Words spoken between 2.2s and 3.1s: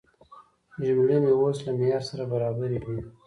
برابرې دي.